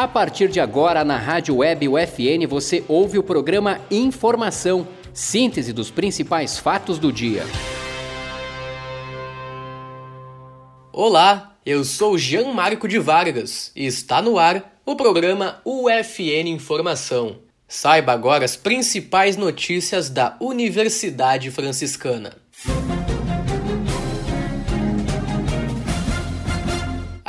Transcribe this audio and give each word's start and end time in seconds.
A 0.00 0.08
partir 0.08 0.48
de 0.48 0.58
agora, 0.58 1.04
na 1.04 1.18
Rádio 1.18 1.56
Web 1.56 1.86
UFN, 1.86 2.46
você 2.48 2.82
ouve 2.88 3.18
o 3.18 3.22
programa 3.22 3.82
Informação, 3.90 4.88
síntese 5.12 5.74
dos 5.74 5.90
principais 5.90 6.58
fatos 6.58 6.98
do 6.98 7.12
dia. 7.12 7.44
Olá, 10.90 11.54
eu 11.66 11.84
sou 11.84 12.16
Jean 12.16 12.54
Marco 12.54 12.88
de 12.88 12.98
Vargas 12.98 13.72
e 13.76 13.84
está 13.84 14.22
no 14.22 14.38
ar 14.38 14.80
o 14.86 14.96
programa 14.96 15.60
UFN 15.66 16.48
Informação. 16.48 17.40
Saiba 17.68 18.12
agora 18.12 18.46
as 18.46 18.56
principais 18.56 19.36
notícias 19.36 20.08
da 20.08 20.34
Universidade 20.40 21.50
Franciscana. 21.50 22.38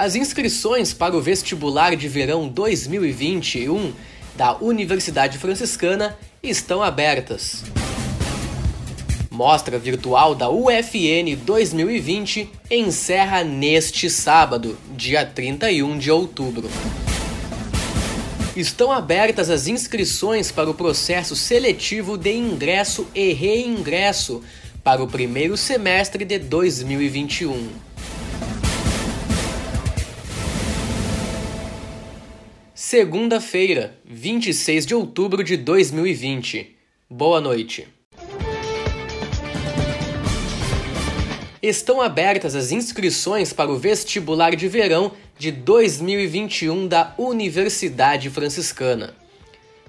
As 0.02 0.15
inscrições 0.15 0.93
para 0.93 1.15
o 1.15 1.21
vestibular 1.21 1.95
de 1.95 2.07
verão 2.07 2.47
2021 2.47 3.93
da 4.36 4.57
Universidade 4.57 5.37
Franciscana 5.37 6.18
estão 6.42 6.82
abertas. 6.82 7.64
Mostra 9.29 9.78
virtual 9.78 10.33
da 10.33 10.50
UFN 10.50 11.36
2020 11.45 12.50
encerra 12.71 13.43
neste 13.43 14.09
sábado, 14.09 14.75
dia 14.97 15.23
31 15.23 16.00
de 16.00 16.09
outubro. 16.09 16.68
Estão 18.56 18.92
abertas 18.92 19.51
as 19.51 19.68
inscrições 19.68 20.51
para 20.51 20.68
o 20.68 20.73
processo 20.73 21.36
seletivo 21.36 22.18
de 22.18 22.33
ingresso 22.33 23.06
e 23.14 23.33
reingresso 23.33 24.42
para 24.83 25.04
o 25.04 25.07
primeiro 25.07 25.56
semestre 25.56 26.25
de 26.25 26.39
2021. 26.39 27.90
Segunda-feira, 32.91 33.97
26 34.03 34.86
de 34.86 34.94
outubro 34.94 35.45
de 35.45 35.55
2020. 35.55 36.75
Boa 37.09 37.39
noite. 37.39 37.88
Estão 41.61 42.02
abertas 42.02 42.53
as 42.53 42.73
inscrições 42.73 43.53
para 43.53 43.72
o 43.72 43.78
vestibular 43.78 44.58
de 44.58 44.67
verão 44.67 45.14
de 45.39 45.53
2021 45.53 46.86
da 46.86 47.16
Universidade 47.17 48.30
Franciscana. 48.30 49.16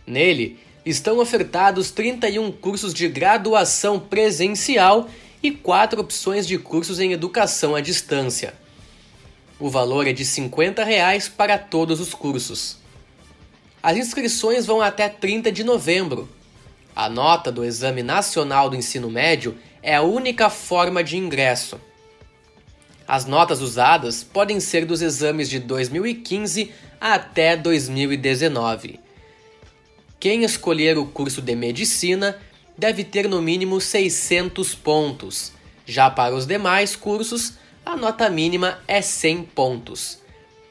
Nele, 0.06 0.60
estão 0.86 1.18
ofertados 1.18 1.90
31 1.90 2.52
cursos 2.52 2.94
de 2.94 3.08
graduação 3.08 3.98
presencial 3.98 5.10
e 5.42 5.50
quatro 5.50 6.00
opções 6.00 6.46
de 6.46 6.56
cursos 6.56 7.00
em 7.00 7.10
educação 7.10 7.74
à 7.74 7.80
distância. 7.80 8.54
O 9.58 9.68
valor 9.68 10.06
é 10.06 10.12
de 10.12 10.24
50 10.24 10.84
reais 10.84 11.28
para 11.28 11.58
todos 11.58 11.98
os 11.98 12.14
cursos. 12.14 12.80
As 13.82 13.96
inscrições 13.96 14.64
vão 14.64 14.80
até 14.80 15.08
30 15.08 15.50
de 15.50 15.64
novembro. 15.64 16.28
A 16.94 17.08
nota 17.08 17.50
do 17.50 17.64
Exame 17.64 18.00
Nacional 18.00 18.70
do 18.70 18.76
Ensino 18.76 19.10
Médio 19.10 19.58
é 19.82 19.96
a 19.96 20.02
única 20.02 20.48
forma 20.48 21.02
de 21.02 21.16
ingresso. 21.16 21.80
As 23.08 23.24
notas 23.26 23.60
usadas 23.60 24.22
podem 24.22 24.60
ser 24.60 24.86
dos 24.86 25.02
exames 25.02 25.50
de 25.50 25.58
2015 25.58 26.70
até 27.00 27.56
2019. 27.56 29.00
Quem 30.20 30.44
escolher 30.44 30.96
o 30.96 31.06
curso 31.06 31.42
de 31.42 31.56
medicina 31.56 32.38
deve 32.78 33.02
ter 33.02 33.28
no 33.28 33.42
mínimo 33.42 33.80
600 33.80 34.76
pontos. 34.76 35.52
Já 35.84 36.08
para 36.08 36.36
os 36.36 36.46
demais 36.46 36.94
cursos, 36.94 37.54
a 37.84 37.96
nota 37.96 38.30
mínima 38.30 38.78
é 38.86 39.02
100 39.02 39.42
pontos. 39.46 40.18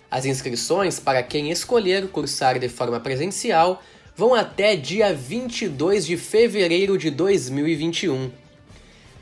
As 0.09 0.25
inscrições 0.25 1.00
para 1.00 1.24
quem 1.24 1.51
escolher 1.51 2.07
cursar 2.09 2.59
de 2.59 2.69
forma 2.69 3.00
presencial 3.00 3.81
vão 4.16 4.34
até 4.34 4.75
dia 4.75 5.13
22 5.13 6.06
de 6.06 6.16
fevereiro 6.16 6.97
de 6.97 7.09
2021. 7.09 8.44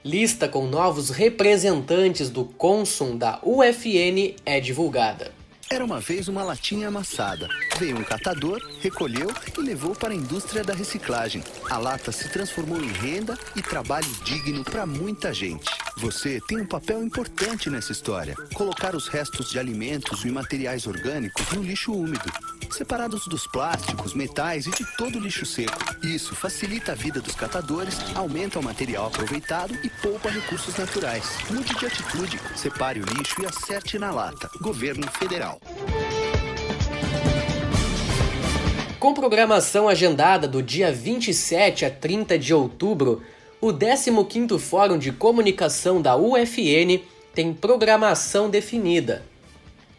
Lista 0.04 0.48
com 0.48 0.66
novos 0.66 1.10
representantes 1.10 2.28
do 2.28 2.44
Consum 2.44 3.16
da 3.16 3.38
UFN 3.42 4.34
é 4.44 4.58
divulgada. 4.58 5.35
Era 5.68 5.84
uma 5.84 5.98
vez 5.98 6.28
uma 6.28 6.44
latinha 6.44 6.86
amassada. 6.86 7.48
Veio 7.76 7.98
um 7.98 8.04
catador, 8.04 8.62
recolheu 8.80 9.28
e 9.58 9.60
levou 9.60 9.96
para 9.96 10.12
a 10.12 10.16
indústria 10.16 10.62
da 10.62 10.72
reciclagem. 10.72 11.42
A 11.68 11.76
lata 11.76 12.12
se 12.12 12.28
transformou 12.28 12.80
em 12.80 12.86
renda 12.86 13.36
e 13.56 13.62
trabalho 13.62 14.06
digno 14.24 14.62
para 14.62 14.86
muita 14.86 15.34
gente. 15.34 15.68
Você 15.98 16.42
tem 16.46 16.60
um 16.60 16.66
papel 16.66 17.02
importante 17.02 17.70
nessa 17.70 17.90
história. 17.90 18.34
Colocar 18.52 18.94
os 18.94 19.08
restos 19.08 19.50
de 19.50 19.58
alimentos 19.58 20.26
e 20.26 20.30
materiais 20.30 20.86
orgânicos 20.86 21.50
no 21.52 21.62
lixo 21.62 21.90
úmido, 21.90 22.30
separados 22.70 23.26
dos 23.26 23.46
plásticos, 23.46 24.12
metais 24.12 24.66
e 24.66 24.70
de 24.72 24.84
todo 24.98 25.18
lixo 25.18 25.46
seco. 25.46 25.74
Isso 26.02 26.34
facilita 26.34 26.92
a 26.92 26.94
vida 26.94 27.18
dos 27.18 27.34
catadores, 27.34 27.96
aumenta 28.14 28.58
o 28.58 28.62
material 28.62 29.06
aproveitado 29.06 29.74
e 29.82 29.88
poupa 29.88 30.28
recursos 30.28 30.76
naturais. 30.76 31.24
Mude 31.50 31.74
de 31.74 31.86
atitude, 31.86 32.38
separe 32.54 33.00
o 33.00 33.04
lixo 33.04 33.40
e 33.40 33.46
acerte 33.46 33.98
na 33.98 34.10
lata. 34.10 34.50
Governo 34.60 35.10
Federal. 35.12 35.58
Com 39.00 39.14
programação 39.14 39.88
agendada 39.88 40.46
do 40.46 40.62
dia 40.62 40.92
27 40.92 41.86
a 41.86 41.90
30 41.90 42.38
de 42.38 42.52
outubro, 42.52 43.22
o 43.60 43.68
15º 43.68 44.58
Fórum 44.58 44.98
de 44.98 45.10
Comunicação 45.12 46.02
da 46.02 46.16
UFN 46.16 47.00
tem 47.34 47.54
programação 47.54 48.50
definida. 48.50 49.22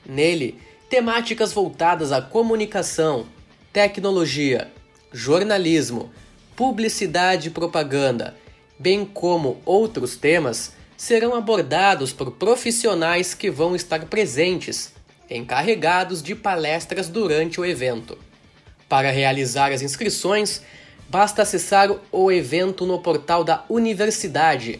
Nele, 0.06 0.59
temáticas 0.89 1.51
voltadas 1.51 2.12
à 2.12 2.21
comunicação, 2.21 3.25
tecnologia, 3.74 4.71
jornalismo, 5.12 6.12
publicidade 6.56 7.48
e 7.48 7.51
propaganda, 7.51 8.36
bem 8.80 9.04
como 9.06 9.60
outros 9.65 10.15
temas, 10.15 10.74
serão 10.95 11.36
abordados 11.36 12.13
por 12.13 12.31
profissionais 12.31 13.33
que 13.33 13.50
vão 13.50 13.75
estar 13.75 14.06
presentes, 14.06 14.94
encarregados 15.30 16.21
de 16.21 16.36
palestras 16.36 17.10
durante 17.10 17.60
o 17.60 17.65
evento. 17.65 18.18
Para 18.88 19.12
realizar 19.12 19.71
as 19.71 19.81
inscrições, 19.81 20.62
basta 21.09 21.42
acessar 21.42 21.89
o 22.12 22.31
evento 22.31 22.86
no 22.86 23.00
portal 23.00 23.44
da 23.44 23.65
universidade 23.69 24.80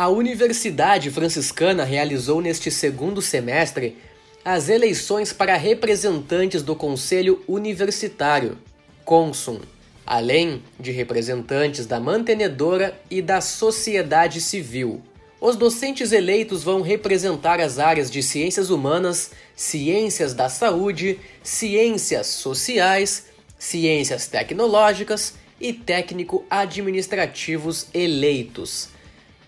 A 0.00 0.08
Universidade 0.08 1.10
Franciscana 1.10 1.84
realizou 1.84 2.40
neste 2.40 2.70
segundo 2.70 3.20
semestre 3.20 3.98
as 4.42 4.70
eleições 4.70 5.30
para 5.30 5.58
representantes 5.58 6.62
do 6.62 6.74
Conselho 6.74 7.44
Universitário, 7.46 8.56
CONSUM, 9.04 9.60
além 10.06 10.62
de 10.80 10.90
representantes 10.90 11.84
da 11.84 12.00
mantenedora 12.00 12.98
e 13.10 13.20
da 13.20 13.42
sociedade 13.42 14.40
civil. 14.40 15.02
Os 15.38 15.54
docentes 15.54 16.12
eleitos 16.12 16.64
vão 16.64 16.80
representar 16.80 17.60
as 17.60 17.78
áreas 17.78 18.10
de 18.10 18.22
ciências 18.22 18.70
humanas, 18.70 19.32
ciências 19.54 20.32
da 20.32 20.48
saúde, 20.48 21.18
ciências 21.42 22.28
sociais, 22.28 23.26
ciências 23.58 24.26
tecnológicas 24.28 25.34
e 25.60 25.74
técnico-administrativos 25.74 27.88
eleitos 27.92 28.98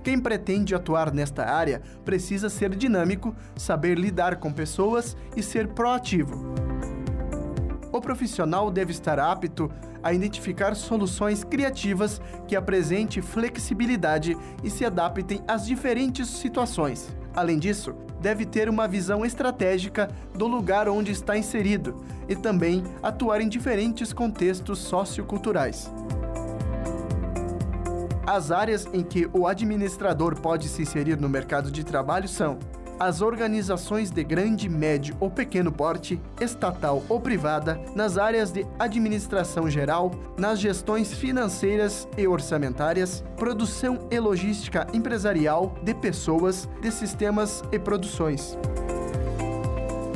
Quem 0.04 0.20
pretende 0.20 0.74
atuar 0.74 1.14
nesta 1.14 1.46
área 1.46 1.84
precisa 2.04 2.50
ser 2.50 2.76
dinâmico, 2.76 3.36
saber 3.56 3.96
lidar 3.96 4.38
com 4.38 4.52
pessoas 4.52 5.16
e 5.38 5.44
ser 5.44 5.68
proativo. 5.68 6.52
O 7.96 8.02
profissional 8.02 8.70
deve 8.70 8.92
estar 8.92 9.18
apto 9.22 9.72
a 10.04 10.12
identificar 10.12 10.76
soluções 10.76 11.46
criativas 11.46 12.20
que 12.46 12.54
apresentem 12.54 13.24
flexibilidade 13.24 14.38
e 14.62 14.70
se 14.70 14.84
adaptem 14.84 15.42
às 15.48 15.66
diferentes 15.66 16.28
situações. 16.28 17.16
Além 17.34 17.58
disso, 17.58 17.96
deve 18.20 18.46
ter 18.46 18.68
uma 18.68 18.86
visão 18.86 19.26
estratégica 19.26 20.10
do 20.34 20.46
lugar 20.46 20.90
onde 20.90 21.14
está 21.14 21.38
inserido 21.38 22.04
e 22.28 22.36
também 22.36 22.84
atuar 23.02 23.40
em 23.40 23.48
diferentes 23.48 24.12
contextos 24.12 24.80
socioculturais. 24.80 25.90
As 28.28 28.52
áreas 28.52 28.86
em 28.92 29.04
que 29.04 29.30
o 29.32 29.48
administrador 29.48 30.38
pode 30.42 30.68
se 30.68 30.82
inserir 30.82 31.18
no 31.18 31.30
mercado 31.30 31.72
de 31.72 31.86
trabalho 31.86 32.28
são 32.28 32.60
as 33.00 33.22
organizações 33.22 34.10
de 34.10 34.24
grande, 34.24 34.70
médio 34.70 35.16
ou 35.20 35.30
pequeno 35.30 35.72
porte, 35.72 36.20
estatal 36.40 37.04
ou 37.10 37.20
privada, 37.20 37.80
nas 37.96 38.18
áreas 38.18 38.52
de 38.52 38.66
administração 38.80 39.70
geral, 39.70 40.12
nas 40.38 40.60
gestões 40.60 41.14
financeiras 41.14 42.08
e 42.18 42.28
orçamentárias, 42.28 43.24
produção 43.38 44.08
e 44.10 44.20
logística 44.20 44.88
empresarial 44.94 45.76
de 45.84 45.94
pessoas, 45.94 46.70
de 46.82 46.92
sistemas 46.92 47.64
e 47.72 47.80
produções. 47.80 48.58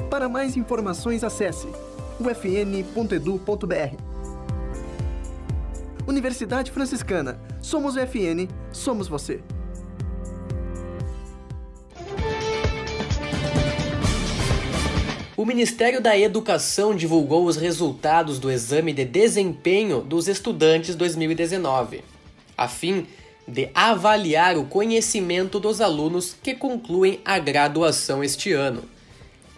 Para 0.09 0.27
mais 0.27 0.57
informações, 0.57 1.23
acesse 1.23 1.67
ufn.edu.br. 2.19 3.95
Universidade 6.07 6.71
Franciscana. 6.71 7.39
Somos 7.61 7.95
UFN, 7.95 8.47
somos 8.71 9.07
você. 9.07 9.43
Ministério 15.49 15.99
da 15.99 16.15
Educação 16.15 16.93
divulgou 16.93 17.45
os 17.47 17.57
resultados 17.57 18.37
do 18.37 18.51
exame 18.51 18.93
de 18.93 19.03
desempenho 19.03 19.99
dos 19.99 20.27
estudantes 20.27 20.93
2019, 20.93 22.03
a 22.55 22.67
fim 22.67 23.07
de 23.47 23.67
avaliar 23.73 24.55
o 24.59 24.65
conhecimento 24.65 25.59
dos 25.59 25.81
alunos 25.81 26.35
que 26.43 26.53
concluem 26.53 27.19
a 27.25 27.39
graduação 27.39 28.23
este 28.23 28.53
ano. 28.53 28.83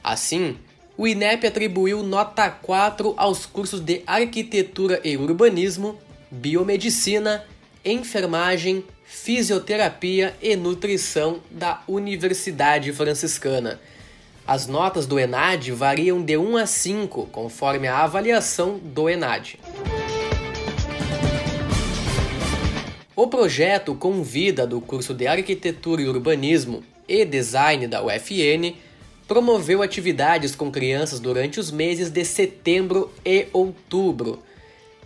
Assim, 0.01 0.57
o 0.97 1.05
INEP 1.05 1.45
atribuiu 1.45 2.01
nota 2.03 2.49
4 2.49 3.13
aos 3.17 3.45
cursos 3.45 3.81
de 3.81 4.01
Arquitetura 4.07 5.01
e 5.03 5.17
Urbanismo, 5.17 5.99
Biomedicina, 6.31 7.43
Enfermagem, 7.83 8.85
Fisioterapia 9.03 10.37
e 10.41 10.55
Nutrição 10.55 11.41
da 11.51 11.83
Universidade 11.85 12.93
Franciscana 12.93 13.77
as 14.51 14.67
notas 14.67 15.05
do 15.05 15.17
ENAD 15.17 15.71
variam 15.71 16.21
de 16.21 16.35
1 16.35 16.57
a 16.57 16.65
5, 16.65 17.27
conforme 17.27 17.87
a 17.87 17.99
avaliação 17.99 18.77
do 18.77 19.09
ENAD. 19.09 19.57
O 23.15 23.27
projeto 23.27 23.95
convida 23.95 24.67
do 24.67 24.81
curso 24.81 25.13
de 25.13 25.25
Arquitetura 25.25 26.01
e 26.01 26.07
Urbanismo 26.09 26.83
e 27.07 27.23
Design 27.23 27.87
da 27.87 28.03
UFN 28.03 28.75
promoveu 29.25 29.81
atividades 29.81 30.53
com 30.53 30.69
crianças 30.69 31.21
durante 31.21 31.57
os 31.57 31.71
meses 31.71 32.09
de 32.09 32.25
setembro 32.25 33.09
e 33.23 33.47
outubro. 33.53 34.43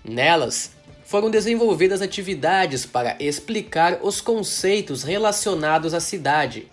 Nelas, 0.03 0.71
foram 1.03 1.29
desenvolvidas 1.29 2.01
atividades 2.01 2.83
para 2.83 3.15
explicar 3.19 3.99
os 4.01 4.19
conceitos 4.19 5.03
relacionados 5.03 5.93
à 5.93 5.99
cidade, 5.99 6.67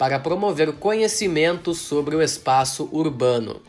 para 0.00 0.18
promover 0.18 0.72
conhecimento 0.72 1.74
sobre 1.74 2.16
o 2.16 2.22
espaço 2.22 2.88
urbano. 2.90 3.60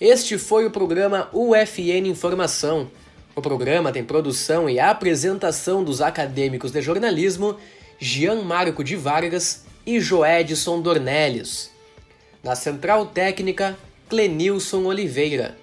Este 0.00 0.38
foi 0.38 0.64
o 0.64 0.70
programa 0.70 1.28
UFN 1.30 2.08
Informação. 2.08 2.90
O 3.36 3.42
programa 3.42 3.92
tem 3.92 4.02
produção 4.02 4.70
e 4.70 4.80
apresentação 4.80 5.84
dos 5.84 6.00
acadêmicos 6.00 6.72
de 6.72 6.80
jornalismo 6.80 7.58
Jean 7.98 8.40
Marco 8.40 8.82
de 8.82 8.96
Vargas 8.96 9.66
e 9.84 10.00
Joedson 10.00 10.80
Dornelles. 10.80 11.70
Na 12.42 12.54
central 12.54 13.04
técnica, 13.04 13.76
Clenilson 14.08 14.84
Oliveira. 14.84 15.58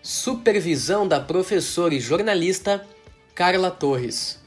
Supervisão 0.00 1.06
da 1.06 1.20
professora 1.20 1.94
e 1.94 2.00
jornalista 2.00 2.82
Carla 3.34 3.70
Torres. 3.70 4.45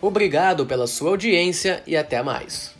Obrigado 0.00 0.64
pela 0.64 0.86
sua 0.86 1.10
audiência 1.10 1.82
e 1.86 1.96
até 1.96 2.22
mais. 2.22 2.79